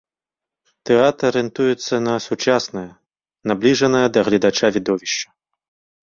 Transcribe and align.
Тэатр 0.89 1.27
арыентуецца 1.31 1.95
на 2.07 2.15
сучаснае, 2.27 2.85
набліжанае 3.51 4.01
да 4.17 4.25
гледача 4.31 4.67
відовішча. 4.79 5.29